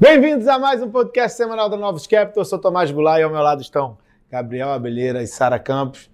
Bem-vindos 0.00 0.46
a 0.46 0.60
mais 0.60 0.80
um 0.80 0.88
podcast 0.88 1.36
semanal 1.36 1.68
da 1.68 1.76
Novos 1.76 2.06
Capital. 2.06 2.42
Eu 2.42 2.44
sou 2.44 2.56
Tomás 2.56 2.88
Goulart 2.88 3.18
e 3.18 3.24
ao 3.24 3.30
meu 3.30 3.42
lado 3.42 3.60
estão 3.60 3.98
Gabriel 4.30 4.70
Abelheira 4.70 5.24
e 5.24 5.26
Sara 5.26 5.58
Campos. 5.58 6.08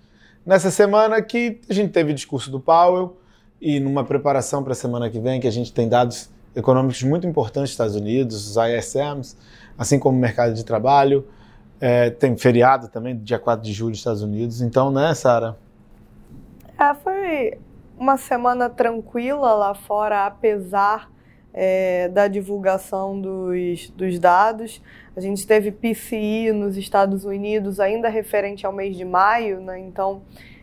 Nessa 0.45 0.71
semana 0.71 1.21
que 1.21 1.61
a 1.69 1.75
gente 1.75 1.93
teve 1.93 2.15
discurso 2.15 2.51
do 2.51 2.59
Powell 2.59 3.19
e 3.61 3.79
numa 3.79 4.03
preparação 4.03 4.63
para 4.63 4.73
a 4.73 4.75
semana 4.75 5.11
que 5.11 5.21
vem, 5.21 5.39
que 5.39 5.47
a 5.47 5.51
gente 5.51 5.71
tem 5.71 5.87
dados 5.87 6.31
econômicos 6.57 7.03
muito 7.03 7.27
importantes 7.27 7.61
nos 7.61 7.71
Estados 7.73 7.95
Unidos, 7.95 8.49
os 8.49 8.57
ISMs, 8.57 9.37
assim 9.77 9.99
como 9.99 10.17
o 10.17 10.21
mercado 10.21 10.55
de 10.55 10.65
trabalho. 10.65 11.29
É, 11.79 12.09
tem 12.09 12.35
feriado 12.39 12.89
também, 12.89 13.15
dia 13.19 13.39
4 13.39 13.63
de 13.63 13.75
julho 13.75 13.91
nos 13.91 13.99
Estados 13.99 14.23
Unidos. 14.23 14.63
Então, 14.63 14.91
né, 14.91 15.13
Sara? 15.13 15.59
É, 16.81 16.95
foi 16.95 17.59
uma 17.99 18.17
semana 18.17 18.71
tranquila 18.71 19.53
lá 19.53 19.75
fora, 19.75 20.25
apesar 20.25 21.13
é, 21.55 22.09
da 22.09 22.27
divulgação 22.27 23.21
dos, 23.21 23.89
dos 23.91 24.19
dados. 24.19 24.83
A 25.17 25.21
gente 25.21 25.47
teve 25.47 25.71
PCI 25.71 26.51
nos 26.53 26.77
Estados 26.77 27.25
Unidos 27.25 27.79
ainda 27.79 28.09
referente 28.09 28.67
ao 28.67 28.73
mês 28.73 28.97
de 28.97 29.05
maio, 29.05 29.61
né? 29.61 29.79
então 29.79 30.23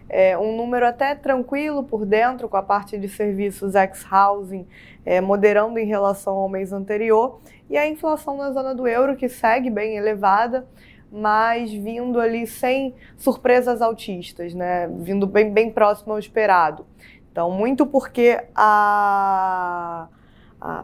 é 0.09 0.37
um 0.37 0.57
número 0.57 0.85
até 0.85 1.15
tranquilo 1.15 1.85
por 1.85 2.05
dentro, 2.05 2.49
com 2.49 2.57
a 2.57 2.61
parte 2.61 2.97
de 2.97 3.07
serviços 3.07 3.75
ex-housing 3.75 4.67
é, 5.05 5.21
moderando 5.21 5.79
em 5.79 5.85
relação 5.85 6.33
ao 6.33 6.49
mês 6.49 6.73
anterior, 6.73 7.39
e 7.69 7.77
a 7.77 7.87
inflação 7.87 8.35
na 8.35 8.51
zona 8.51 8.75
do 8.75 8.85
euro 8.85 9.15
que 9.15 9.29
segue 9.29 9.69
bem 9.69 9.95
elevada, 9.95 10.67
mas 11.09 11.71
vindo 11.71 12.19
ali 12.19 12.45
sem 12.45 12.93
surpresas 13.17 13.81
altistas, 13.81 14.53
né? 14.53 14.89
vindo 14.99 15.25
bem, 15.25 15.49
bem 15.49 15.71
próximo 15.71 16.11
ao 16.11 16.19
esperado. 16.19 16.85
Então, 17.31 17.49
muito 17.49 17.85
porque 17.85 18.37
a 18.53 20.09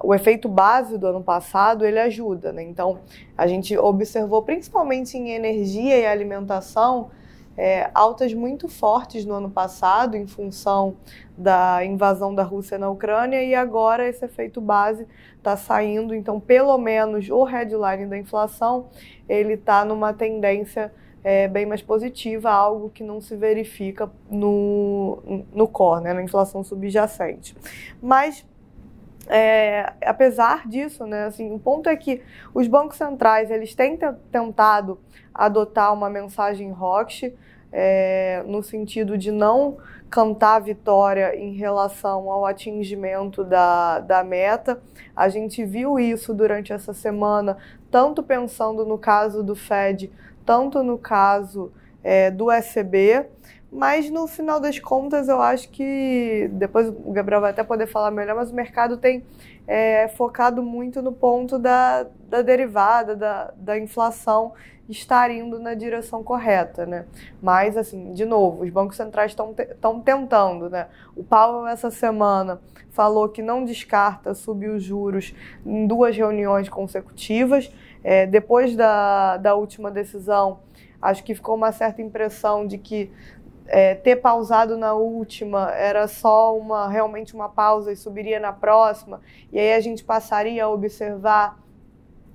o 0.04 0.13
efeito 0.13 0.49
base 0.49 0.97
do 0.97 1.06
ano 1.06 1.23
passado 1.23 1.86
ele 1.86 2.00
ajuda, 2.00 2.52
né? 2.52 2.64
Então 2.64 3.00
a 3.38 3.45
gente 3.45 3.78
observou 3.78 4.42
principalmente 4.42 5.17
em 5.17 5.30
energia 5.30 5.97
e 6.00 6.06
alimentação 6.06 7.11
é, 7.56 7.89
altas 7.94 8.33
muito 8.33 8.67
fortes 8.67 9.25
no 9.25 9.33
ano 9.33 9.50
passado 9.50 10.16
em 10.16 10.28
função 10.28 10.95
da 11.36 11.83
invasão 11.83 12.33
da 12.33 12.44
Rússia 12.44 12.78
na 12.78 12.89
Ucrânia 12.89 13.44
e 13.44 13.55
agora 13.55 14.08
esse 14.08 14.23
efeito 14.23 14.61
base 14.61 15.08
está 15.38 15.58
saindo, 15.58 16.14
então 16.14 16.39
pelo 16.39 16.78
menos 16.78 17.30
o 17.30 17.44
headline 17.44 18.05
da 18.05 18.17
inflação 18.17 18.88
ele 19.28 19.53
está 19.53 19.83
numa 19.83 20.14
tendência 20.14 20.94
é, 21.23 21.48
bem 21.48 21.66
mais 21.66 21.81
positiva, 21.81 22.50
algo 22.50 22.89
que 22.89 23.03
não 23.03 23.20
se 23.20 23.36
verifica 23.36 24.09
no, 24.30 25.44
no 25.52 25.67
core, 25.67 26.03
né, 26.03 26.14
na 26.14 26.23
inflação 26.23 26.64
subjacente. 26.64 27.55
Mas 28.02 28.45
é, 29.30 29.94
apesar 30.06 30.67
disso, 30.67 31.06
né, 31.06 31.25
assim, 31.25 31.53
o 31.53 31.59
ponto 31.59 31.89
é 31.89 31.95
que 31.95 32.22
os 32.53 32.67
bancos 32.67 32.97
centrais 32.97 33.52
eles 33.52 33.75
têm 33.75 33.97
tentado 34.31 35.00
adotar 35.33 35.94
uma 35.94 36.09
mensagem 36.09 36.72
rock 36.72 37.33
é, 37.72 38.44
no 38.45 38.64
sentido 38.64 39.17
de 39.17 39.31
não 39.31 39.78
cantar 40.09 40.59
vitória 40.59 41.36
em 41.36 41.53
relação 41.53 42.31
ao 42.31 42.45
atingimento 42.45 43.44
da, 43.44 44.00
da 44.00 44.23
meta. 44.23 44.81
A 45.16 45.28
gente 45.28 45.66
viu 45.66 46.00
isso 46.00 46.33
durante 46.33 46.72
essa 46.72 46.94
semana, 46.94 47.58
tanto 47.92 48.23
pensando 48.23 48.86
no 48.86 48.98
caso 48.98 49.44
do 49.44 49.55
Fed, 49.55 50.11
tanto 50.45 50.81
no 50.81 50.98
caso 50.98 51.72
é, 52.03 52.31
do 52.31 52.50
ECB. 52.52 53.25
Mas 53.72 54.10
no 54.10 54.28
final 54.28 54.60
das 54.60 54.80
contas, 54.80 55.28
eu 55.28 55.42
acho 55.42 55.70
que 55.70 56.50
depois 56.54 56.88
o 56.88 57.12
Gabriel 57.12 57.42
vai 57.42 57.52
até 57.52 57.64
poder 57.64 57.88
falar 57.88 58.12
melhor, 58.12 58.36
mas 58.36 58.50
o 58.50 58.56
mercado 58.56 58.98
tem 58.98 59.26
é, 59.68 60.08
focado 60.08 60.64
muito 60.64 61.02
no 61.02 61.12
ponto 61.12 61.60
da, 61.60 62.08
da 62.30 62.42
derivada, 62.42 63.16
da, 63.16 63.54
da 63.58 63.78
inflação 63.78 64.54
estar 64.89 65.30
indo 65.32 65.60
na 65.60 65.73
direção 65.73 66.23
correta, 66.23 66.86
né? 66.86 67.06
Mas, 67.42 67.76
assim, 67.76 68.14
de 68.14 68.26
novo, 68.26 68.64
os 68.64 68.70
bancos 68.70 68.95
centrais 68.95 69.32
estão 69.32 69.54
te, 69.54 69.66
tentando, 70.06 70.70
né? 70.70 70.88
O 71.16 71.23
Powell, 71.23 71.67
essa 71.67 71.92
semana, 71.92 72.61
falou 72.92 73.27
que 73.27 73.42
não 73.42 73.66
descarta 73.66 74.33
subir 74.33 74.70
os 74.70 74.82
juros 74.82 75.36
em 75.66 75.86
duas 75.86 76.16
reuniões 76.16 76.70
consecutivas. 76.70 77.70
É, 78.04 78.26
depois 78.26 78.76
da, 78.76 79.38
da 79.38 79.56
última 79.56 79.92
decisão, 79.92 80.60
acho 81.02 81.23
que 81.23 81.36
ficou 81.36 81.56
uma 81.56 81.72
certa 81.72 82.02
impressão 82.02 82.66
de 82.66 82.77
que 82.77 83.11
é, 83.67 83.95
ter 83.95 84.17
pausado 84.17 84.78
na 84.78 84.94
última 84.94 85.72
era 85.72 86.08
só 86.08 86.58
uma 86.58 86.88
realmente 86.88 87.33
uma 87.33 87.50
pausa 87.50 87.92
e 87.92 87.95
subiria 87.95 88.39
na 88.39 88.54
próxima, 88.54 89.22
e 89.52 89.60
aí 89.60 89.73
a 89.73 89.80
gente 89.80 90.04
passaria 90.04 90.64
a 90.64 90.70
observar 90.70 91.60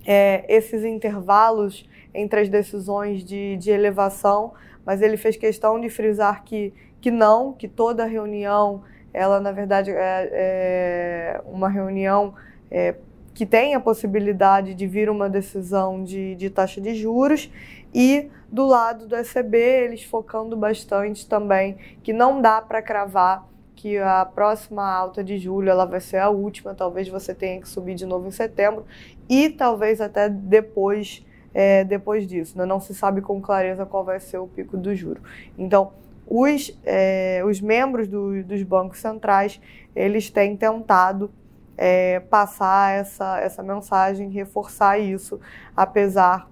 é, 0.06 0.44
esses 0.48 0.84
intervalos 0.84 1.88
entre 2.15 2.41
as 2.41 2.48
decisões 2.48 3.25
de, 3.25 3.56
de 3.56 3.71
elevação, 3.71 4.53
mas 4.84 5.00
ele 5.00 5.16
fez 5.16 5.37
questão 5.37 5.81
de 5.81 5.88
frisar 5.88 6.44
que, 6.44 6.75
que 7.00 7.10
não, 7.10 7.53
que 7.53 7.69
toda 7.69 8.04
reunião, 8.04 8.82
ela 9.12 9.41
na 9.41 9.53
verdade 9.53 9.91
é, 9.91 10.28
é 10.32 11.41
uma 11.47 11.69
reunião 11.69 12.34
é, 12.71 12.94
que 13.34 13.47
tem 13.47 13.75
a 13.75 13.81
possibilidade 13.81 14.75
de 14.75 14.87
vir 14.87 15.09
uma 15.09 15.28
decisão 15.28 16.04
de, 16.04 16.34
de 16.34 16.50
taxa 16.50 16.81
de 16.81 16.94
juros 16.94 17.50
e 17.94 18.28
do 18.50 18.66
lado 18.66 19.06
do 19.06 19.16
ECB 19.16 19.56
eles 19.56 20.03
focando 20.04 20.56
bastante 20.56 21.26
também 21.26 21.76
que 22.03 22.12
não 22.12 22.41
dá 22.41 22.60
para 22.60 22.82
cravar 22.82 23.48
que 23.75 23.98
a 23.98 24.25
próxima 24.25 24.88
alta 24.88 25.25
de 25.25 25.38
julho 25.38 25.71
ela 25.71 25.84
vai 25.84 26.00
ser 26.00 26.19
a 26.19 26.31
última, 26.31 26.75
talvez 26.75 27.09
você 27.09 27.34
tenha 27.34 27.60
que 27.60 27.69
subir 27.69 27.94
de 27.94 28.06
novo 28.06 28.28
em 28.28 28.31
setembro 28.31 28.84
e 29.28 29.48
talvez 29.48 30.00
até 30.00 30.28
depois 30.28 31.25
é, 31.54 31.84
depois 31.84 32.26
disso, 32.26 32.56
né? 32.56 32.65
não 32.65 32.81
se 32.81 32.94
sabe 32.94 33.21
com 33.21 33.41
clareza 33.41 33.84
qual 33.84 34.04
vai 34.04 34.19
ser 34.21 34.38
o 34.38 34.47
pico 34.47 34.76
do 34.76 34.94
juro. 34.94 35.21
Então 35.59 35.92
os, 36.26 36.78
é, 36.84 37.42
os 37.44 37.60
membros 37.60 38.09
do, 38.09 38.42
dos 38.44 38.62
bancos 38.62 39.00
centrais 39.00 39.60
eles 39.94 40.31
têm 40.31 40.56
tentado 40.56 41.31
é, 41.77 42.21
passar 42.21 42.93
essa, 42.93 43.41
essa 43.41 43.62
mensagem, 43.62 44.31
reforçar 44.31 44.99
isso, 44.99 45.41
apesar 45.77 46.49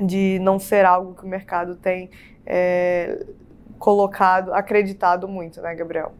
de 0.00 0.38
não 0.40 0.58
ser 0.58 0.84
algo 0.84 1.14
que 1.14 1.24
o 1.24 1.28
mercado 1.28 1.76
tem 1.76 2.10
é, 2.44 3.24
colocado, 3.78 4.52
acreditado 4.52 5.26
muito, 5.26 5.60
né, 5.60 5.74
Gabriel? 5.74 6.12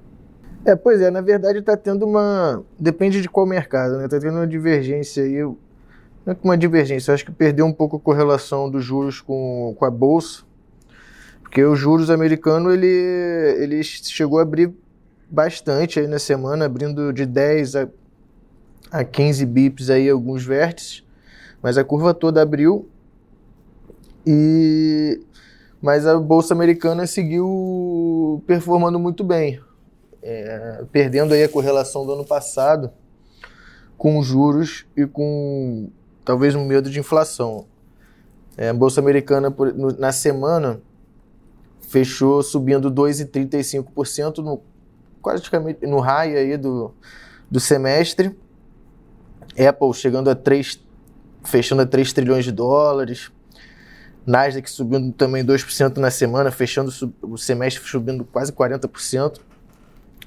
É, 0.65 0.75
pois 0.75 1.01
é, 1.01 1.11
na 1.11 1.21
verdade 1.21 1.61
está 1.61 1.77
tendo 1.77 2.05
uma. 2.05 2.65
Depende 2.79 3.23
de 3.23 3.29
qual 3.29 3.47
mercado, 3.47 3.99
né? 3.99 4.07
Está 4.07 4.19
tendo 4.19 4.35
uma 4.35 4.47
divergência 4.47 5.23
aí. 5.23 5.41
Não 5.43 6.33
é 6.33 6.37
uma 6.43 6.59
divergência, 6.59 7.15
acho 7.15 7.25
que 7.25 7.31
perdeu 7.31 7.65
um 7.65 7.73
pouco 7.73 7.97
a 7.97 8.01
correlação 8.01 8.69
dos 8.69 8.85
juros 8.85 9.21
com, 9.21 9.77
com 9.79 9.85
a 9.85 9.91
Bolsa. 9.91 10.43
Porque 11.41 11.63
os 11.65 11.79
juros 11.79 12.11
americanos 12.11 12.75
ele, 12.75 12.89
ele 13.63 13.83
chegou 13.85 14.41
a 14.41 14.43
abrir 14.43 14.75
bastante 15.31 16.01
aí 16.01 16.09
na 16.09 16.19
semana, 16.19 16.65
abrindo 16.65 17.13
de 17.13 17.25
10 17.25 17.77
a, 17.77 17.89
a 18.91 19.05
15 19.05 19.45
bips 19.47 19.91
aí 19.91 20.09
alguns 20.09 20.45
vértices. 20.45 21.05
Mas 21.63 21.79
a 21.79 21.85
curva 21.85 22.15
toda 22.15 22.43
abriu 22.43 22.89
e 24.27 25.21
mas 25.81 26.07
a 26.07 26.19
bolsa 26.19 26.55
americana 26.55 27.07
seguiu 27.07 28.43
performando 28.47 28.99
muito 28.99 29.23
bem, 29.23 29.61
é, 30.23 30.85
perdendo 30.91 31.35
aí 31.35 31.45
a 31.45 31.49
correlação 31.49 32.05
do 32.05 32.13
ano 32.13 32.25
passado 32.25 32.91
com 33.97 34.21
juros 34.23 34.87
e 34.97 35.07
com 35.07 35.89
talvez 36.25 36.55
um 36.55 36.65
medo 36.65 36.91
de 36.91 36.99
inflação. 36.99 37.67
É, 38.57 38.71
a 38.71 38.75
bolsa 38.75 39.01
americana 39.01 39.51
por, 39.51 39.73
no, 39.73 39.97
na 39.99 40.13
semana 40.13 40.81
fechou 41.81 42.43
subindo 42.43 42.91
2,35% 42.91 44.39
no 44.39 44.61
praticamente 45.23 45.87
no 45.87 45.99
raio 45.99 46.39
aí 46.39 46.57
do, 46.57 46.95
do 47.51 47.61
semestre. 47.61 48.37
Apple 49.69 49.93
chegando 49.95 50.31
a 50.31 50.35
3 50.35 50.85
fechando 51.45 51.83
a 51.83 51.87
3 51.87 52.13
trilhões 52.13 52.45
de 52.45 52.53
dólares. 52.53 53.31
Nasdaq 54.27 54.69
subindo 54.69 55.13
também 55.13 55.45
2% 55.45 55.99
na 55.99 56.11
semana, 56.11 56.51
fechando 56.51 56.91
o 57.23 57.39
semestre 57.39 57.89
subindo 57.89 58.25
quase 58.25 58.53
40%. 58.53 59.39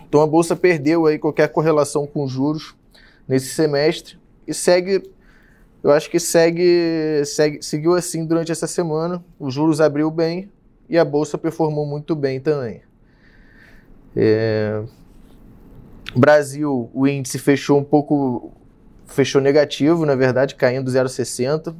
Então 0.07 0.21
a 0.21 0.27
bolsa 0.27 0.55
perdeu 0.55 1.05
aí 1.05 1.19
qualquer 1.19 1.49
correlação 1.49 2.07
com 2.07 2.25
juros 2.25 2.73
nesse 3.27 3.53
semestre 3.53 4.17
e 4.47 4.53
segue, 4.53 5.03
eu 5.83 5.91
acho 5.91 6.09
que 6.09 6.19
segue, 6.19 7.23
segue 7.25 7.61
seguiu 7.61 7.93
assim 7.93 8.25
durante 8.25 8.51
essa 8.51 8.65
semana. 8.65 9.23
Os 9.37 9.53
juros 9.53 9.79
abriu 9.79 10.09
bem 10.09 10.49
e 10.89 10.97
a 10.97 11.05
bolsa 11.05 11.37
performou 11.37 11.85
muito 11.85 12.15
bem 12.15 12.39
também. 12.39 12.81
É... 14.15 14.81
Brasil, 16.15 16.89
o 16.91 17.07
índice 17.07 17.37
fechou 17.37 17.77
um 17.77 17.83
pouco, 17.83 18.51
fechou 19.09 19.41
negativo, 19.41 20.05
na 20.05 20.15
verdade, 20.15 20.55
caindo 20.55 20.89
0,60 20.89 21.75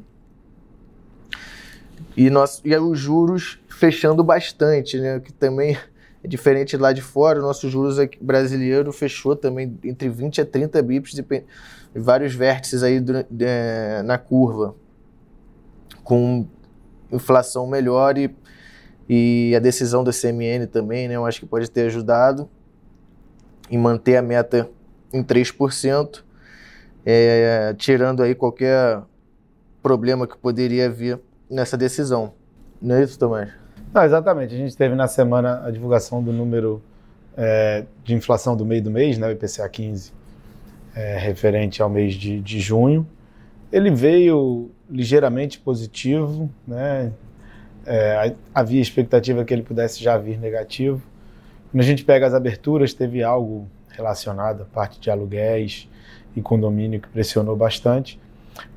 e, 2.18 2.30
nós, 2.30 2.62
e 2.66 2.76
os 2.76 3.00
juros 3.00 3.60
fechando 3.70 4.24
bastante, 4.24 5.00
né? 5.00 5.20
Que 5.20 5.32
também 5.32 5.78
É 6.24 6.28
diferente 6.28 6.76
lá 6.76 6.92
de 6.92 7.02
fora, 7.02 7.40
o 7.40 7.42
nosso 7.42 7.70
juros 7.70 7.96
brasileiro 8.20 8.92
fechou 8.92 9.36
também 9.36 9.80
entre 9.84 10.10
20 10.10 10.42
a 10.42 10.46
30 10.46 10.82
bips 10.82 11.18
e 11.18 12.00
vários 12.00 12.34
vértices 12.34 12.84
aí 12.84 13.02
é, 13.40 14.02
na 14.04 14.18
curva, 14.18 14.76
com 16.04 16.46
inflação 17.10 17.66
melhor 17.68 18.18
e, 18.18 18.36
e 19.08 19.56
a 19.56 19.60
decisão 19.60 20.04
da 20.04 20.12
CMN 20.12 20.68
também, 20.68 21.08
né, 21.08 21.16
eu 21.16 21.26
acho 21.26 21.40
que 21.40 21.46
pode 21.46 21.72
ter 21.72 21.84
ajudado 21.84 22.50
em 23.72 23.78
manter 23.78 24.18
a 24.18 24.22
meta 24.22 24.70
em 25.14 25.24
3%, 25.24 26.24
é, 27.06 27.74
tirando 27.78 28.22
aí 28.22 28.36
qualquer 28.36 29.02
problema 29.82 30.28
que 30.28 30.38
poderia 30.38 30.90
vir 30.90 31.20
nessa 31.50 31.78
decisão. 31.78 32.34
Não 32.82 32.96
é 32.96 33.04
isso, 33.04 33.18
Tomás? 33.18 33.50
Não, 33.94 34.04
exatamente. 34.04 34.54
A 34.54 34.58
gente 34.58 34.76
teve 34.78 34.96
na 34.96 35.08
semana 35.08 35.66
a 35.66 35.72
divulgação 35.72 36.22
do 36.22 36.32
número 36.32 36.82
é, 37.36 37.86
de 38.04 38.14
inflação 38.14 38.56
do 38.56 38.66
meio 38.66 38.84
do 38.84 38.92
mês, 38.92 39.18
né, 39.18 39.28
o 39.28 39.32
IPCA 39.32 39.68
15, 39.68 40.14
é, 40.96 41.18
referente 41.18 41.82
ao 41.82 41.90
mês 41.90 42.14
de, 42.14 42.40
de 42.42 42.60
junho. 42.60 43.08
Ele 43.72 43.90
veio 43.92 44.72
ligeiramente 44.90 45.60
positivo, 45.60 46.50
né? 46.68 47.12
É, 47.86 48.36
havia 48.54 48.82
expectativa 48.82 49.44
que 49.46 49.54
ele 49.54 49.64
pudesse 49.64 50.04
já 50.04 50.18
vir 50.18 50.38
negativo. 50.38 51.02
Quando 51.72 51.82
a 51.82 51.86
gente 51.86 52.04
pega 52.04 52.28
as 52.28 52.34
aberturas, 52.34 52.94
teve 52.94 53.24
algo 53.24 53.68
relacionado 53.90 54.64
à 54.64 54.66
parte 54.66 55.00
de 55.00 55.10
aluguéis 55.10 55.88
e 56.36 56.42
condomínio 56.42 57.00
que 57.00 57.08
pressionou 57.08 57.56
bastante. 57.56 58.20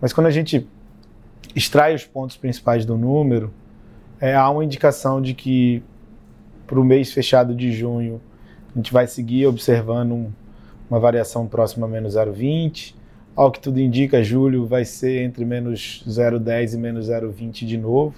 Mas 0.00 0.12
quando 0.12 0.26
a 0.26 0.30
gente 0.30 0.66
extrai 1.54 1.94
os 1.94 2.04
pontos 2.04 2.36
principais 2.36 2.84
do 2.84 2.96
número, 2.96 3.52
é, 4.20 4.34
há 4.34 4.48
uma 4.48 4.64
indicação 4.64 5.20
de 5.20 5.34
que 5.34 5.82
para 6.66 6.78
o 6.78 6.84
mês 6.84 7.12
fechado 7.12 7.54
de 7.54 7.72
junho 7.72 8.20
a 8.74 8.78
gente 8.78 8.92
vai 8.92 9.06
seguir 9.06 9.46
observando 9.46 10.12
um, 10.12 10.30
uma 10.88 10.98
variação 10.98 11.46
próxima 11.46 11.86
a 11.86 11.90
menos 11.90 12.14
0,20. 12.14 12.94
Ao 13.34 13.50
que 13.50 13.60
tudo 13.60 13.80
indica, 13.80 14.22
julho 14.22 14.66
vai 14.66 14.84
ser 14.84 15.22
entre 15.22 15.44
menos 15.44 16.04
0,10 16.06 16.74
e 16.74 16.76
menos 16.76 17.08
0,20 17.08 17.66
de 17.66 17.76
novo. 17.76 18.14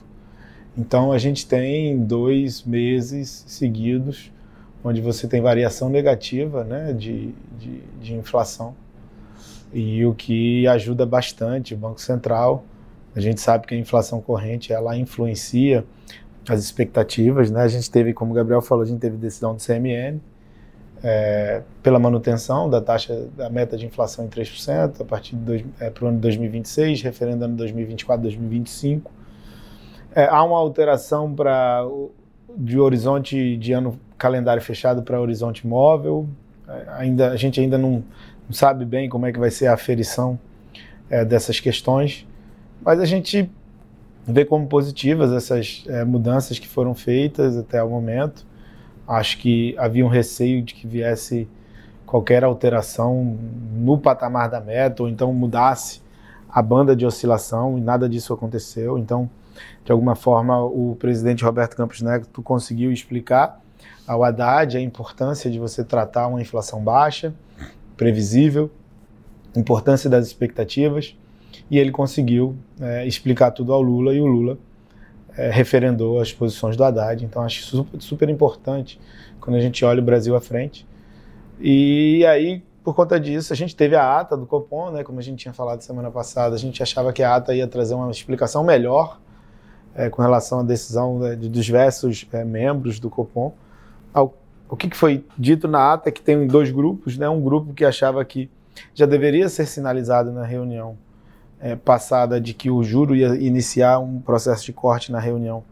Então 0.76 1.12
a 1.12 1.18
gente 1.18 1.46
tem 1.46 1.98
dois 1.98 2.62
meses 2.62 3.44
seguidos 3.46 4.30
onde 4.82 5.00
você 5.00 5.26
tem 5.26 5.40
variação 5.40 5.88
negativa 5.88 6.62
né, 6.62 6.92
de, 6.92 7.32
de, 7.58 7.80
de 8.00 8.14
inflação. 8.14 8.76
E 9.74 10.06
o 10.06 10.14
que 10.14 10.66
ajuda 10.68 11.04
bastante 11.04 11.74
o 11.74 11.76
Banco 11.76 12.00
Central 12.00 12.64
a 13.14 13.20
gente 13.20 13.40
sabe 13.40 13.66
que 13.66 13.74
a 13.74 13.78
inflação 13.78 14.20
corrente 14.20 14.72
ela 14.72 14.96
influencia 14.96 15.84
as 16.48 16.60
expectativas, 16.60 17.50
né? 17.50 17.62
A 17.62 17.68
gente 17.68 17.90
teve, 17.90 18.12
como 18.12 18.32
o 18.32 18.34
Gabriel 18.34 18.60
falou, 18.60 18.82
a 18.82 18.86
gente 18.86 18.98
teve 18.98 19.16
decisão 19.16 19.54
do 19.54 19.62
CMN 19.62 20.20
é, 21.02 21.62
pela 21.82 21.98
manutenção 21.98 22.68
da 22.68 22.80
taxa 22.80 23.28
da 23.36 23.48
meta 23.48 23.76
de 23.76 23.86
inflação 23.86 24.24
em 24.24 24.28
3% 24.28 25.00
a 25.00 25.04
partir 25.04 25.36
do 25.36 25.54
é, 25.78 25.90
para 25.90 26.04
o 26.04 26.08
ano 26.08 26.16
de 26.16 26.22
2026, 26.22 27.02
referendo 27.02 27.44
ano 27.44 27.56
2024, 27.56 28.22
2025. 28.22 29.10
É, 30.14 30.26
há 30.26 30.42
uma 30.42 30.58
alteração 30.58 31.32
para 31.32 31.86
de 32.56 32.78
horizonte 32.78 33.56
de 33.56 33.72
ano 33.72 33.98
calendário 34.18 34.62
fechado 34.62 35.02
para 35.02 35.20
horizonte 35.20 35.66
móvel. 35.66 36.28
Ainda 36.96 37.30
a 37.30 37.36
gente 37.36 37.60
ainda 37.60 37.76
não, 37.76 38.02
não, 38.46 38.52
sabe 38.52 38.84
bem 38.84 39.08
como 39.08 39.26
é 39.26 39.32
que 39.32 39.38
vai 39.38 39.50
ser 39.50 39.66
a 39.66 39.74
aferição 39.74 40.38
é, 41.10 41.24
dessas 41.24 41.60
questões. 41.60 42.26
Mas 42.82 43.00
a 43.00 43.04
gente 43.04 43.50
vê 44.26 44.44
como 44.44 44.66
positivas 44.66 45.32
essas 45.32 45.84
é, 45.86 46.04
mudanças 46.04 46.58
que 46.58 46.66
foram 46.66 46.94
feitas 46.94 47.56
até 47.56 47.82
o 47.82 47.88
momento. 47.88 48.46
Acho 49.06 49.38
que 49.38 49.74
havia 49.78 50.04
um 50.04 50.08
receio 50.08 50.62
de 50.62 50.74
que 50.74 50.86
viesse 50.86 51.46
qualquer 52.06 52.44
alteração 52.44 53.36
no 53.74 53.98
patamar 53.98 54.48
da 54.48 54.60
meta, 54.60 55.02
ou 55.02 55.08
então 55.08 55.32
mudasse 55.32 56.00
a 56.48 56.62
banda 56.62 56.94
de 56.94 57.04
oscilação, 57.04 57.76
e 57.76 57.80
nada 57.80 58.08
disso 58.08 58.32
aconteceu. 58.32 58.96
Então, 58.96 59.28
de 59.84 59.92
alguma 59.92 60.14
forma, 60.14 60.62
o 60.64 60.96
presidente 60.98 61.44
Roberto 61.44 61.76
Campos 61.76 62.00
Neto 62.00 62.40
conseguiu 62.42 62.92
explicar 62.92 63.60
ao 64.06 64.22
Haddad 64.22 64.76
a 64.76 64.80
importância 64.80 65.50
de 65.50 65.58
você 65.58 65.82
tratar 65.82 66.26
uma 66.26 66.40
inflação 66.40 66.82
baixa, 66.82 67.34
previsível, 67.96 68.70
importância 69.56 70.10
das 70.10 70.26
expectativas 70.26 71.16
e 71.70 71.78
ele 71.78 71.90
conseguiu 71.90 72.56
é, 72.80 73.06
explicar 73.06 73.50
tudo 73.52 73.72
ao 73.72 73.80
Lula 73.80 74.12
e 74.12 74.20
o 74.20 74.26
Lula 74.26 74.58
é, 75.36 75.50
referendou 75.50 76.20
as 76.20 76.32
posições 76.32 76.76
do 76.76 76.84
Haddad. 76.84 77.24
Então 77.24 77.42
acho 77.42 77.62
super, 77.64 78.00
super 78.00 78.28
importante 78.28 79.00
quando 79.40 79.56
a 79.56 79.60
gente 79.60 79.84
olha 79.84 80.00
o 80.00 80.04
Brasil 80.04 80.34
à 80.34 80.40
frente. 80.40 80.86
E 81.60 82.24
aí, 82.26 82.62
por 82.82 82.94
conta 82.94 83.18
disso, 83.18 83.52
a 83.52 83.56
gente 83.56 83.74
teve 83.74 83.94
a 83.94 84.18
ata 84.18 84.36
do 84.36 84.46
Copom, 84.46 84.90
né, 84.90 85.04
como 85.04 85.18
a 85.18 85.22
gente 85.22 85.38
tinha 85.38 85.54
falado 85.54 85.80
semana 85.82 86.10
passada, 86.10 86.54
a 86.54 86.58
gente 86.58 86.82
achava 86.82 87.12
que 87.12 87.22
a 87.22 87.36
ata 87.36 87.54
ia 87.54 87.66
trazer 87.66 87.94
uma 87.94 88.10
explicação 88.10 88.64
melhor 88.64 89.18
é, 89.94 90.10
com 90.10 90.20
relação 90.20 90.60
à 90.60 90.62
decisão 90.62 91.18
né, 91.18 91.36
dos 91.36 91.64
diversos 91.64 92.26
é, 92.32 92.44
membros 92.44 92.98
do 92.98 93.08
Copom. 93.08 93.52
Ao, 94.14 94.34
o 94.68 94.76
que, 94.76 94.88
que, 94.88 94.96
foi 94.96 95.24
dito 95.36 95.68
na 95.68 95.92
ata 95.92 96.08
é 96.08 96.12
que 96.12 96.22
tem 96.22 96.46
dois 96.46 96.70
grupos, 96.70 97.18
né, 97.18 97.28
um 97.28 97.42
grupo 97.42 97.74
que 97.74 97.84
achava 97.84 98.24
que 98.24 98.48
já 98.94 99.04
deveria 99.04 99.48
ser 99.48 99.66
sinalizado 99.66 100.32
na 100.32 100.44
reunião 100.44 100.96
é, 101.60 101.76
passada 101.76 102.40
de 102.40 102.54
que 102.54 102.70
o 102.70 102.82
juro 102.82 103.14
ia 103.14 103.34
iniciar 103.34 103.98
um 103.98 104.20
processo 104.20 104.64
de 104.64 104.72
corte 104.72 105.12
na 105.12 105.18
reunião 105.18 105.64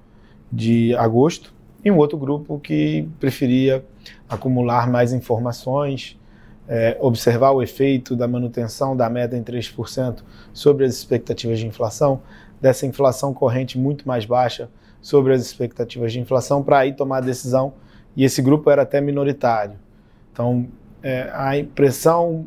de 0.50 0.94
agosto, 0.96 1.54
e 1.84 1.90
um 1.90 1.96
outro 1.96 2.16
grupo 2.16 2.60
que 2.60 3.08
preferia 3.18 3.84
acumular 4.28 4.88
mais 4.88 5.12
informações, 5.12 6.18
é, 6.68 6.96
observar 7.00 7.50
o 7.50 7.62
efeito 7.62 8.14
da 8.14 8.28
manutenção 8.28 8.96
da 8.96 9.10
meta 9.10 9.36
em 9.36 9.42
3% 9.42 10.22
sobre 10.52 10.84
as 10.84 10.94
expectativas 10.94 11.58
de 11.58 11.66
inflação, 11.66 12.22
dessa 12.60 12.86
inflação 12.86 13.34
corrente 13.34 13.76
muito 13.76 14.06
mais 14.06 14.24
baixa 14.24 14.70
sobre 15.00 15.34
as 15.34 15.42
expectativas 15.42 16.12
de 16.12 16.20
inflação, 16.20 16.62
para 16.62 16.78
aí 16.78 16.92
tomar 16.92 17.18
a 17.18 17.20
decisão, 17.20 17.74
e 18.16 18.24
esse 18.24 18.42
grupo 18.42 18.70
era 18.70 18.82
até 18.82 19.00
minoritário. 19.00 19.76
Então, 20.32 20.66
é, 21.02 21.30
a 21.32 21.56
impressão 21.56 22.46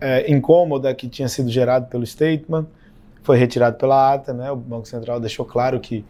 é, 0.00 0.30
incômoda 0.30 0.94
que 0.94 1.08
tinha 1.08 1.28
sido 1.28 1.48
gerado 1.50 1.86
pelo 1.86 2.04
statement 2.06 2.66
foi 3.22 3.36
retirado 3.36 3.76
pela 3.76 4.14
ata, 4.14 4.32
né? 4.32 4.50
O 4.50 4.56
Banco 4.56 4.88
Central 4.88 5.20
deixou 5.20 5.44
claro 5.44 5.78
que 5.78 6.04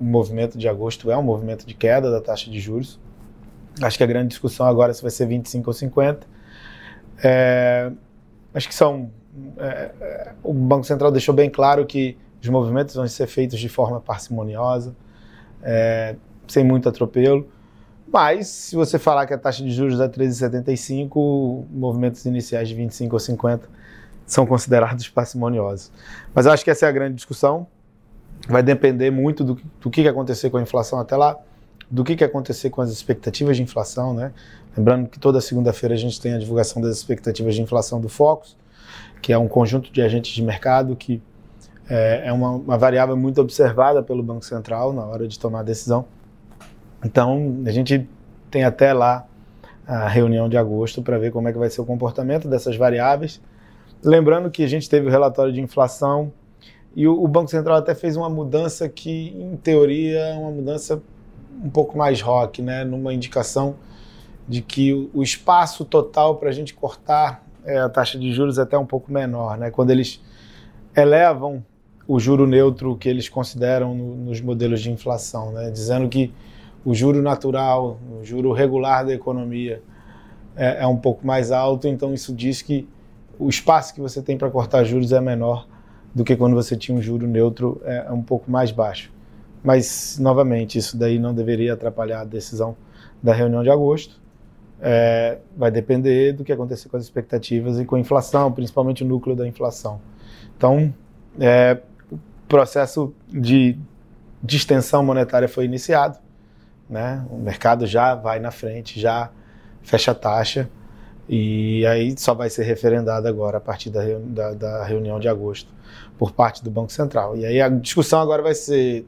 o 0.00 0.04
movimento 0.04 0.58
de 0.58 0.68
agosto 0.68 1.10
é 1.10 1.16
um 1.16 1.22
movimento 1.22 1.66
de 1.66 1.74
queda 1.74 2.10
da 2.10 2.20
taxa 2.20 2.50
de 2.50 2.58
juros. 2.58 2.98
Acho 3.80 3.96
que 3.96 4.04
a 4.04 4.06
grande 4.06 4.28
discussão 4.28 4.66
agora 4.66 4.90
é 4.90 4.94
se 4.94 5.02
vai 5.02 5.10
ser 5.10 5.26
25 5.26 5.68
ou 5.68 5.74
50. 5.74 6.26
É, 7.22 7.90
acho 8.54 8.68
que 8.68 8.74
são. 8.74 9.10
É, 9.56 9.90
é, 10.00 10.32
o 10.42 10.52
Banco 10.52 10.84
Central 10.84 11.12
deixou 11.12 11.34
bem 11.34 11.48
claro 11.48 11.86
que 11.86 12.16
os 12.42 12.48
movimentos 12.48 12.94
vão 12.94 13.06
ser 13.06 13.26
feitos 13.26 13.58
de 13.58 13.68
forma 13.68 14.00
parcimoniosa, 14.00 14.96
é, 15.62 16.16
sem 16.46 16.64
muito 16.64 16.88
atropelo. 16.88 17.46
Mas, 18.10 18.48
se 18.48 18.74
você 18.74 18.98
falar 18.98 19.26
que 19.26 19.34
a 19.34 19.38
taxa 19.38 19.62
de 19.62 19.70
juros 19.70 20.00
é 20.00 20.08
13,75, 20.08 21.66
movimentos 21.70 22.24
iniciais 22.24 22.68
de 22.68 22.74
25 22.74 23.14
ou 23.14 23.20
50 23.20 23.68
são 24.26 24.46
considerados 24.46 25.08
parcimoniosos. 25.08 25.90
Mas 26.34 26.46
eu 26.46 26.52
acho 26.52 26.64
que 26.64 26.70
essa 26.70 26.86
é 26.86 26.88
a 26.88 26.92
grande 26.92 27.16
discussão. 27.16 27.66
Vai 28.48 28.62
depender 28.62 29.10
muito 29.10 29.44
do, 29.44 29.58
do 29.80 29.90
que, 29.90 30.02
que 30.02 30.08
acontecer 30.08 30.48
com 30.48 30.56
a 30.56 30.62
inflação 30.62 30.98
até 30.98 31.16
lá, 31.16 31.36
do 31.90 32.04
que, 32.04 32.16
que 32.16 32.24
acontecer 32.24 32.70
com 32.70 32.80
as 32.80 32.90
expectativas 32.90 33.56
de 33.56 33.62
inflação, 33.62 34.14
né? 34.14 34.32
Lembrando 34.76 35.08
que 35.08 35.18
toda 35.18 35.40
segunda-feira 35.40 35.94
a 35.94 35.98
gente 35.98 36.20
tem 36.20 36.34
a 36.34 36.38
divulgação 36.38 36.80
das 36.80 36.96
expectativas 36.96 37.54
de 37.54 37.62
inflação 37.62 38.00
do 38.00 38.08
Focus, 38.08 38.56
que 39.20 39.32
é 39.32 39.38
um 39.38 39.48
conjunto 39.48 39.90
de 39.90 40.00
agentes 40.00 40.32
de 40.32 40.42
mercado 40.42 40.94
que 40.94 41.20
é, 41.88 42.28
é 42.28 42.32
uma, 42.32 42.50
uma 42.50 42.78
variável 42.78 43.16
muito 43.16 43.40
observada 43.40 44.02
pelo 44.02 44.22
Banco 44.22 44.44
Central 44.44 44.92
na 44.92 45.04
hora 45.04 45.26
de 45.26 45.38
tomar 45.38 45.60
a 45.60 45.62
decisão. 45.62 46.06
Então, 47.04 47.62
a 47.64 47.70
gente 47.70 48.08
tem 48.50 48.64
até 48.64 48.92
lá 48.92 49.26
a 49.86 50.06
reunião 50.06 50.48
de 50.48 50.56
agosto 50.56 51.00
para 51.02 51.18
ver 51.18 51.32
como 51.32 51.48
é 51.48 51.52
que 51.52 51.58
vai 51.58 51.70
ser 51.70 51.80
o 51.80 51.84
comportamento 51.84 52.46
dessas 52.46 52.76
variáveis. 52.76 53.40
Lembrando 54.02 54.50
que 54.50 54.62
a 54.62 54.66
gente 54.66 54.88
teve 54.88 55.06
o 55.06 55.10
relatório 55.10 55.52
de 55.52 55.60
inflação 55.60 56.32
e 56.94 57.06
o, 57.06 57.26
Banco 57.26 57.50
Central 57.50 57.76
até 57.76 57.94
fez 57.94 58.16
uma 58.16 58.28
mudança 58.28 58.88
que, 58.88 59.28
em 59.38 59.56
teoria, 59.56 60.18
é 60.18 60.34
uma 60.34 60.50
mudança 60.50 61.02
um 61.64 61.70
pouco 61.70 61.96
mais 61.96 62.20
rock, 62.20 62.60
né? 62.60 62.84
numa 62.84 63.14
indicação 63.14 63.76
de 64.48 64.60
que 64.60 64.92
o, 64.92 65.10
o 65.14 65.22
espaço 65.22 65.84
total 65.84 66.36
para 66.36 66.48
a 66.48 66.52
gente 66.52 66.74
cortar 66.74 67.44
é, 67.64 67.78
a 67.78 67.88
taxa 67.88 68.18
de 68.18 68.32
juros 68.32 68.58
é 68.58 68.62
até 68.62 68.76
um 68.76 68.86
pouco 68.86 69.12
menor. 69.12 69.56
Né? 69.56 69.70
Quando 69.70 69.90
eles 69.90 70.20
elevam 70.96 71.64
o 72.06 72.18
juro 72.18 72.46
neutro 72.46 72.96
que 72.96 73.08
eles 73.08 73.28
consideram 73.28 73.94
no, 73.94 74.16
nos 74.16 74.40
modelos 74.40 74.80
de 74.80 74.90
inflação, 74.90 75.52
né? 75.52 75.70
dizendo 75.70 76.08
que 76.08 76.32
o 76.84 76.94
juro 76.94 77.22
natural, 77.22 77.98
o 78.20 78.24
juro 78.24 78.52
regular 78.52 79.04
da 79.06 79.12
economia 79.12 79.82
é, 80.56 80.82
é 80.82 80.86
um 80.86 80.96
pouco 80.96 81.26
mais 81.26 81.52
alto, 81.52 81.86
então 81.86 82.12
isso 82.12 82.34
diz 82.34 82.62
que 82.62 82.88
o 83.38 83.48
espaço 83.48 83.94
que 83.94 84.00
você 84.00 84.20
tem 84.20 84.36
para 84.36 84.50
cortar 84.50 84.84
juros 84.84 85.12
é 85.12 85.20
menor 85.20 85.66
do 86.14 86.24
que 86.24 86.36
quando 86.36 86.54
você 86.54 86.76
tinha 86.76 86.96
um 86.96 87.00
juro 87.00 87.26
neutro 87.26 87.80
é, 87.84 88.06
é 88.08 88.12
um 88.12 88.22
pouco 88.22 88.50
mais 88.50 88.70
baixo. 88.70 89.12
Mas, 89.62 90.18
novamente, 90.18 90.78
isso 90.78 90.96
daí 90.96 91.18
não 91.18 91.34
deveria 91.34 91.74
atrapalhar 91.74 92.20
a 92.20 92.24
decisão 92.24 92.76
da 93.22 93.32
reunião 93.32 93.62
de 93.62 93.70
agosto. 93.70 94.20
É, 94.80 95.38
vai 95.56 95.70
depender 95.70 96.32
do 96.32 96.44
que 96.44 96.52
acontecer 96.52 96.88
com 96.88 96.96
as 96.96 97.02
expectativas 97.02 97.78
e 97.78 97.84
com 97.84 97.96
a 97.96 98.00
inflação, 98.00 98.50
principalmente 98.52 99.02
o 99.02 99.06
núcleo 99.06 99.34
da 99.34 99.46
inflação. 99.46 100.00
Então, 100.56 100.92
é, 101.38 101.78
o 102.10 102.18
processo 102.48 103.12
de 103.28 103.76
distensão 104.42 105.04
monetária 105.04 105.48
foi 105.48 105.64
iniciado, 105.64 106.18
né? 106.88 107.24
o 107.30 107.36
mercado 107.36 107.86
já 107.86 108.14
vai 108.14 108.38
na 108.38 108.50
frente, 108.50 109.00
já 109.00 109.30
fecha 109.82 110.12
a 110.12 110.14
taxa, 110.14 110.68
e 111.28 111.84
aí 111.86 112.14
só 112.18 112.32
vai 112.34 112.48
ser 112.48 112.64
referendado 112.64 113.28
agora 113.28 113.58
a 113.58 113.60
partir 113.60 113.90
da, 113.90 114.02
da, 114.18 114.54
da 114.54 114.84
reunião 114.84 115.20
de 115.20 115.28
agosto 115.28 115.70
por 116.18 116.32
parte 116.32 116.64
do 116.64 116.70
Banco 116.70 116.90
Central. 116.90 117.36
E 117.36 117.44
aí 117.44 117.60
a 117.60 117.68
discussão 117.68 118.20
agora 118.20 118.42
vai 118.42 118.54
ser 118.54 119.06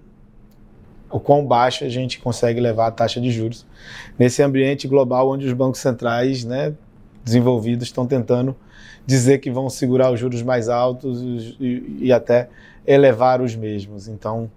o 1.10 1.18
quão 1.18 1.44
baixo 1.44 1.84
a 1.84 1.88
gente 1.88 2.20
consegue 2.20 2.60
levar 2.60 2.86
a 2.86 2.90
taxa 2.90 3.20
de 3.20 3.30
juros 3.30 3.66
nesse 4.18 4.42
ambiente 4.42 4.86
global 4.86 5.28
onde 5.28 5.46
os 5.46 5.52
bancos 5.52 5.80
centrais 5.80 6.44
né, 6.44 6.74
desenvolvidos 7.24 7.88
estão 7.88 8.06
tentando 8.06 8.54
dizer 9.04 9.38
que 9.38 9.50
vão 9.50 9.68
segurar 9.68 10.12
os 10.12 10.20
juros 10.20 10.42
mais 10.42 10.68
altos 10.68 11.20
e, 11.58 11.98
e 12.00 12.12
até 12.12 12.48
elevar 12.86 13.40
os 13.40 13.56
mesmos. 13.56 14.06
Então, 14.06 14.50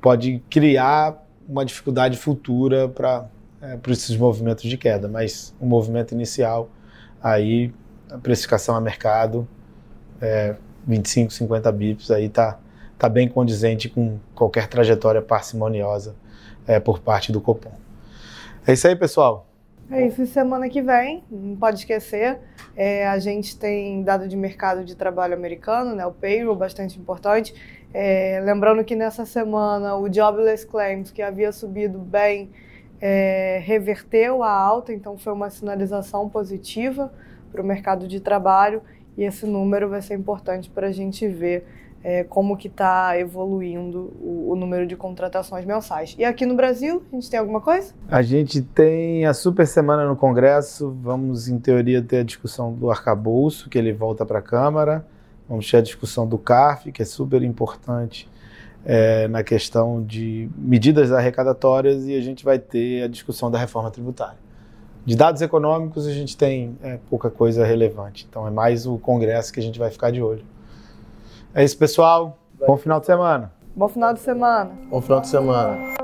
pode 0.00 0.42
criar 0.50 1.23
uma 1.48 1.64
dificuldade 1.64 2.16
futura 2.16 2.88
para 2.88 3.26
é, 3.60 3.78
esses 3.88 4.16
movimentos 4.16 4.64
de 4.64 4.76
queda, 4.76 5.08
mas 5.08 5.54
o 5.60 5.66
movimento 5.66 6.12
inicial, 6.12 6.68
aí 7.22 7.72
a 8.10 8.18
precificação 8.18 8.74
a 8.76 8.80
mercado, 8.80 9.48
é, 10.20 10.56
25, 10.86 11.32
50 11.32 11.72
bips, 11.72 12.10
aí 12.10 12.26
está 12.26 12.58
está 12.94 13.08
bem 13.08 13.28
condizente 13.28 13.88
com 13.88 14.18
qualquer 14.34 14.66
trajetória 14.68 15.20
parcimoniosa 15.20 16.14
é, 16.66 16.80
por 16.80 17.00
parte 17.00 17.30
do 17.30 17.40
Copom. 17.40 17.72
É 18.66 18.72
isso 18.72 18.86
aí, 18.86 18.96
pessoal. 18.96 19.46
É 19.90 20.06
isso. 20.06 20.24
Semana 20.26 20.68
que 20.68 20.80
vem, 20.80 21.22
não 21.30 21.56
pode 21.56 21.80
esquecer, 21.80 22.38
é, 22.74 23.06
a 23.06 23.18
gente 23.18 23.58
tem 23.58 24.02
dado 24.02 24.26
de 24.26 24.36
mercado 24.36 24.84
de 24.84 24.94
trabalho 24.94 25.34
americano, 25.34 25.94
né, 25.94 26.06
o 26.06 26.12
payroll, 26.12 26.56
bastante 26.56 26.98
importante. 26.98 27.54
É, 27.94 28.40
lembrando 28.44 28.82
que 28.82 28.96
nessa 28.96 29.24
semana 29.24 29.96
o 29.96 30.12
Jobless 30.12 30.66
Claims, 30.66 31.12
que 31.12 31.22
havia 31.22 31.52
subido 31.52 32.00
bem, 32.00 32.50
é, 33.00 33.62
reverteu 33.62 34.42
a 34.42 34.50
alta, 34.50 34.92
então 34.92 35.16
foi 35.16 35.32
uma 35.32 35.48
sinalização 35.48 36.28
positiva 36.28 37.12
para 37.52 37.62
o 37.62 37.64
mercado 37.64 38.08
de 38.08 38.18
trabalho 38.18 38.82
e 39.16 39.22
esse 39.22 39.46
número 39.46 39.88
vai 39.88 40.02
ser 40.02 40.14
importante 40.14 40.68
para 40.68 40.88
a 40.88 40.92
gente 40.92 41.28
ver 41.28 41.64
é, 42.02 42.24
como 42.24 42.56
que 42.56 42.66
está 42.66 43.18
evoluindo 43.18 44.12
o, 44.20 44.50
o, 44.50 44.56
número 44.56 44.86
de 44.86 44.96
contratações 44.96 45.64
mensais. 45.64 46.14
E 46.18 46.24
aqui 46.24 46.44
no 46.44 46.54
Brasil, 46.54 47.02
a 47.10 47.14
gente 47.14 47.30
tem 47.30 47.38
alguma 47.40 47.60
coisa? 47.60 47.94
A 48.08 48.20
gente 48.20 48.60
tem 48.60 49.24
a 49.24 49.32
super 49.32 49.66
semana 49.66 50.04
no 50.04 50.16
Congresso, 50.16 50.94
vamos, 51.00 51.48
em 51.48 51.58
teoria, 51.58 52.02
ter 52.02 52.18
a 52.18 52.22
discussão 52.24 52.74
do 52.74 52.90
arcabouço, 52.90 53.70
que 53.70 53.78
ele 53.78 53.92
volta 53.92 54.26
para 54.26 54.40
a 54.40 54.42
Câmara, 54.42 55.06
vamos 55.48 55.70
ter 55.70 55.78
a 55.78 55.80
discussão 55.80 56.26
do 56.26 56.38
CARF, 56.38 56.90
que 56.92 57.02
é 57.02 57.04
super 57.04 57.42
importante 57.42 58.28
é, 58.84 59.28
na 59.28 59.42
questão 59.42 60.02
de 60.02 60.48
medidas 60.56 61.12
arrecadatórias, 61.12 62.06
e 62.06 62.14
a 62.14 62.20
gente 62.20 62.44
vai 62.44 62.58
ter 62.58 63.02
a 63.02 63.08
discussão 63.08 63.50
da 63.50 63.58
reforma 63.58 63.90
tributária. 63.90 64.38
De 65.04 65.14
dados 65.14 65.42
econômicos, 65.42 66.06
a 66.06 66.12
gente 66.12 66.36
tem 66.36 66.78
é, 66.82 66.98
pouca 67.10 67.30
coisa 67.30 67.64
relevante, 67.64 68.26
então 68.28 68.46
é 68.46 68.50
mais 68.50 68.86
o 68.86 68.98
Congresso 68.98 69.52
que 69.52 69.60
a 69.60 69.62
gente 69.62 69.78
vai 69.78 69.90
ficar 69.90 70.10
de 70.10 70.22
olho. 70.22 70.44
É 71.54 71.62
isso, 71.62 71.76
pessoal. 71.76 72.38
Bom 72.66 72.76
final 72.76 73.00
de 73.00 73.06
semana. 73.06 73.52
Bom 73.76 73.88
final 73.88 74.14
de 74.14 74.20
semana. 74.20 74.70
Bom 74.88 75.00
final 75.00 75.20
de 75.20 75.28
semana. 75.28 76.03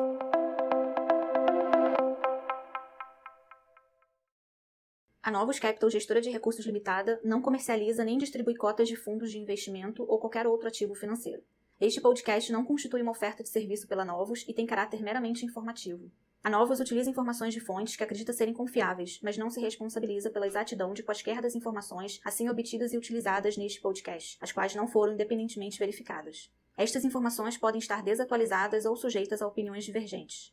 A 5.31 5.33
Novos 5.33 5.61
Capital, 5.61 5.89
gestora 5.89 6.21
de 6.21 6.29
recursos 6.29 6.67
limitada, 6.67 7.21
não 7.23 7.41
comercializa 7.41 8.05
nem 8.05 8.19
distribui 8.19 8.57
cotas 8.57 8.89
de 8.89 8.97
fundos 8.97 9.31
de 9.31 9.39
investimento 9.39 10.05
ou 10.09 10.19
qualquer 10.19 10.45
outro 10.45 10.67
ativo 10.67 10.93
financeiro. 10.93 11.41
Este 11.81 12.01
podcast 12.01 12.51
não 12.51 12.65
constitui 12.65 13.01
uma 13.01 13.13
oferta 13.13 13.41
de 13.41 13.49
serviço 13.49 13.87
pela 13.87 14.05
Novos 14.05 14.45
e 14.49 14.53
tem 14.53 14.67
caráter 14.67 15.01
meramente 15.01 15.47
informativo. 15.47 16.11
A 16.43 16.51
Novos 16.51 16.81
utiliza 16.81 17.09
informações 17.09 17.55
de 17.55 17.61
fontes 17.61 17.95
que 17.95 18.03
acredita 18.03 18.33
serem 18.33 18.53
confiáveis, 18.53 19.21
mas 19.23 19.39
não 19.39 19.51
se 19.51 19.61
responsabiliza 19.61 20.31
pela 20.31 20.49
exatidão 20.49 20.93
de 20.93 21.05
quaisquer 21.05 21.41
das 21.41 21.55
informações 21.55 22.21
assim 22.25 22.49
obtidas 22.49 22.93
e 22.93 22.99
utilizadas 22.99 23.57
neste 23.57 23.81
podcast, 23.81 24.37
as 24.41 24.51
quais 24.51 24.75
não 24.75 24.89
foram 24.89 25.13
independentemente 25.13 25.79
verificadas. 25.79 26.51
Estas 26.77 27.05
informações 27.05 27.57
podem 27.57 27.79
estar 27.79 28.03
desatualizadas 28.03 28.85
ou 28.85 28.97
sujeitas 28.97 29.41
a 29.41 29.47
opiniões 29.47 29.85
divergentes. 29.85 30.53